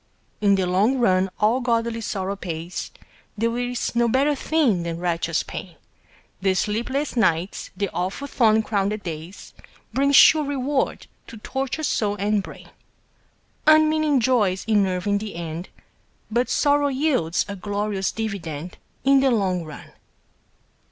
In 0.41 0.55
the 0.55 0.65
long 0.65 0.97
run 0.97 1.29
all 1.39 1.61
godly 1.61 2.01
sorrow 2.01 2.35
pays, 2.35 2.89
There 3.37 3.55
is 3.59 3.93
no 3.95 4.07
better 4.07 4.33
thing 4.33 4.81
than 4.81 4.97
righteous 4.97 5.43
pain, 5.43 5.75
The 6.41 6.55
sleepless 6.55 7.15
nights, 7.15 7.69
the 7.77 7.87
awful 7.93 8.25
thorn 8.25 8.63
crowned 8.63 8.99
days, 9.03 9.53
Bring 9.93 10.11
sure 10.11 10.43
reward 10.43 11.05
to 11.27 11.37
tortured 11.37 11.85
soul 11.85 12.15
and 12.15 12.41
brain. 12.41 12.71
Unmeaning 13.67 14.19
joys 14.21 14.65
enervate 14.67 15.05
in 15.11 15.17
the 15.19 15.35
end, 15.35 15.69
But 16.31 16.49
sorrow 16.49 16.87
yields 16.87 17.45
a 17.47 17.55
glorious 17.55 18.11
dividend 18.11 18.79
In 19.03 19.19
the 19.19 19.29
long 19.29 19.63
run. 19.63 19.91